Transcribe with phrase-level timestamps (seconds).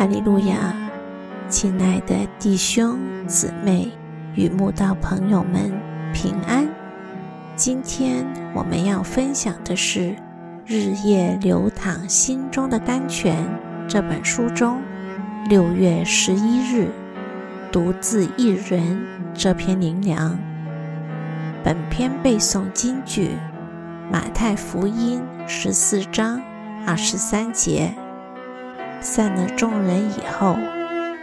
[0.00, 0.74] 哈利路亚，
[1.50, 3.86] 亲爱的弟兄姊妹
[4.34, 5.70] 与慕道朋友们
[6.14, 6.66] 平安。
[7.54, 10.00] 今天我们要分享的是
[10.64, 13.44] 《日夜流淌心中的甘泉》
[13.86, 14.80] 这本书中
[15.50, 16.88] 六月十一日
[17.70, 20.34] 独自一人这篇灵粮。
[21.62, 23.32] 本篇背诵金句：
[24.10, 26.40] 马太福音十四章
[26.86, 27.92] 二十三节。
[29.00, 30.56] 散了众人以后，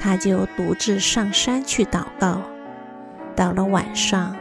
[0.00, 2.40] 他就独自上山去祷告。
[3.36, 4.34] 到了晚上，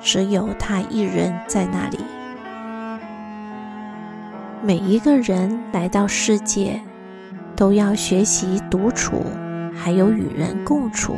[0.00, 1.98] 只有他一人在那里。
[4.62, 6.80] 每一个人来到世界，
[7.56, 9.24] 都要学习独处，
[9.74, 11.16] 还有与人共处。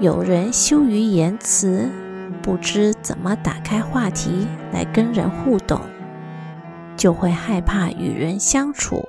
[0.00, 1.88] 有人羞于言辞，
[2.40, 5.80] 不知怎么打开话题来跟人互动，
[6.96, 9.06] 就会害怕与人相处。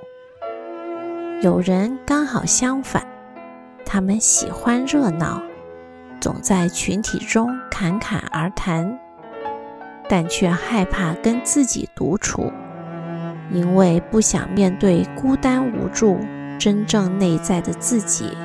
[1.42, 3.02] 有人刚好相反，
[3.86, 5.40] 他们喜欢热闹，
[6.20, 8.98] 总在群体中侃侃而谈，
[10.06, 12.52] 但却害怕跟自己独处，
[13.50, 16.20] 因为不想面对孤单无助、
[16.58, 18.36] 真正内在的自己。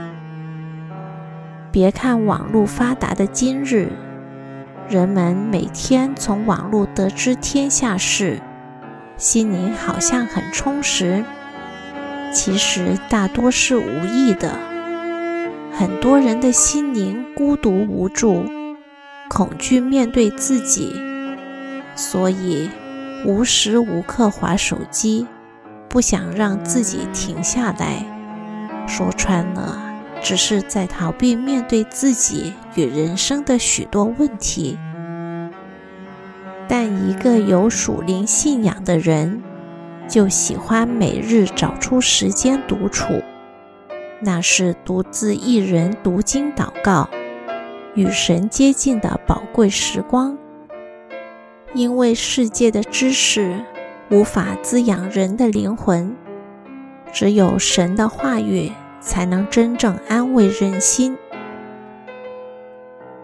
[1.73, 3.91] 别看网络发达的今日，
[4.87, 8.39] 人们每天从网络得知天下事，
[9.17, 11.25] 心灵好像很充实。
[12.35, 14.59] 其实大多是无意的。
[15.71, 18.43] 很多人的心灵孤独无助，
[19.29, 20.93] 恐惧面对自己，
[21.95, 22.69] 所以
[23.25, 25.25] 无时无刻划手机，
[25.87, 28.05] 不想让自己停下来。
[28.85, 29.81] 说穿了，
[30.21, 34.77] 只是在逃避面对自己与人生的许多问题。
[36.67, 39.41] 但一个有属灵信仰的人，
[40.07, 43.21] 就喜欢每日找出时间独处，
[44.21, 47.09] 那是独自一人读经祷告、
[47.95, 50.37] 与神接近的宝贵时光。
[51.73, 53.59] 因为世界的知识
[54.09, 56.15] 无法滋养人的灵魂，
[57.11, 61.17] 只有神的话语才能真正安慰人心。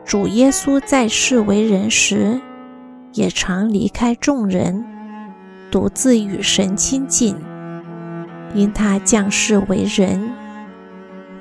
[0.03, 2.41] 主耶稣在世为人时，
[3.13, 4.85] 也常离开众人。
[5.71, 7.33] 独自与神亲近，
[8.53, 10.29] 因他降世为人，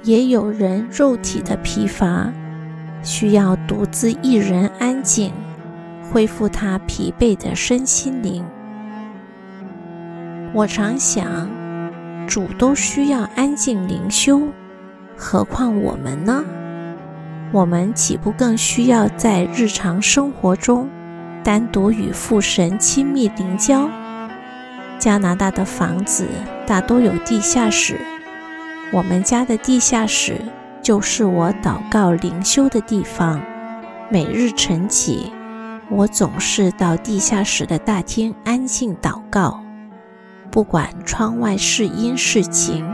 [0.04, 2.32] 也有人肉体的疲乏，
[3.02, 5.32] 需要独自一人安静，
[6.12, 8.44] 恢复他疲惫的身心灵。
[10.54, 11.50] 我常想，
[12.28, 14.42] 主都需要安静灵修，
[15.16, 16.44] 何况我们呢？
[17.50, 20.88] 我们岂不更需要在日常生活中
[21.42, 23.90] 单独与父神亲密灵交？
[25.00, 26.28] 加拿大的房子
[26.66, 27.99] 大都有地下室，
[28.93, 30.37] 我们家的地下室
[30.83, 33.41] 就是我祷告灵修的地方。
[34.11, 35.33] 每日晨起，
[35.91, 39.65] 我总是到地下室的大厅安静祷告，
[40.50, 42.87] 不管窗外是阴是晴，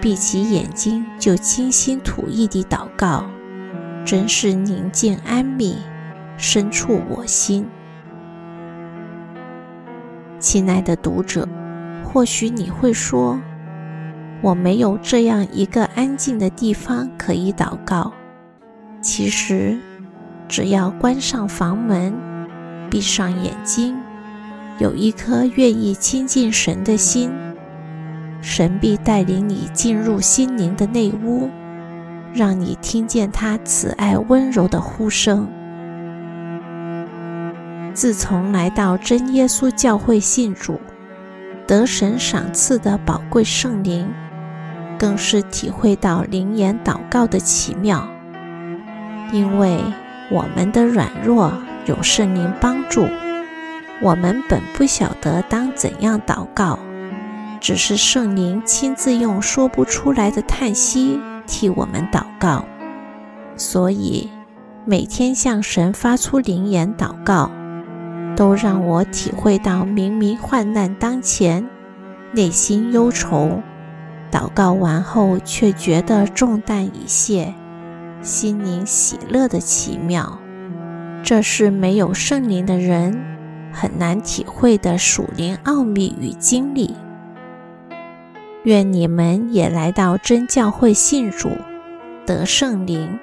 [0.00, 3.24] 闭起眼睛就倾心吐意地祷告，
[4.04, 5.76] 真是宁静安谧，
[6.36, 7.64] 深处我心。
[10.40, 11.48] 亲爱的读者，
[12.04, 13.40] 或许你会说，
[14.40, 18.12] 我没有这样一个安静的地方可以祷告。
[19.00, 19.76] 其实，
[20.46, 22.14] 只要关上房门，
[22.88, 23.96] 闭上眼睛，
[24.78, 27.32] 有一颗愿意亲近神的心，
[28.40, 31.50] 神必带领你进入心灵的内屋，
[32.32, 35.48] 让你听见他慈爱温柔的呼声。
[37.98, 40.80] 自从来到真耶稣教会信主，
[41.66, 44.08] 得神赏赐的宝贵圣灵，
[44.96, 48.08] 更是体会到灵言祷告的奇妙。
[49.32, 49.80] 因为
[50.30, 51.52] 我们的软弱
[51.86, 53.04] 有圣灵帮助，
[54.00, 56.78] 我们本不晓得当怎样祷告，
[57.58, 61.18] 只是圣灵亲自用说不出来的叹息
[61.48, 62.64] 替我们祷告。
[63.56, 64.30] 所以
[64.84, 67.50] 每天向神发出灵言祷告。
[68.36, 71.68] 都让我体会到，明明患难当前，
[72.32, 73.62] 内心忧愁，
[74.30, 77.54] 祷告完后却觉得重担已卸，
[78.22, 80.38] 心灵喜乐的奇妙。
[81.22, 83.20] 这是没有圣灵的人
[83.72, 86.94] 很难体会的属灵奥秘与经历。
[88.64, 91.50] 愿你们也来到真教会信主，
[92.24, 93.18] 得圣灵，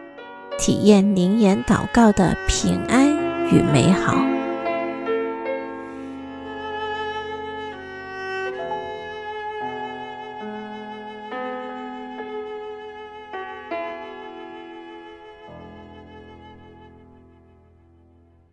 [0.58, 3.16] 体验灵言祷告的平安
[3.51, 4.35] 与美好。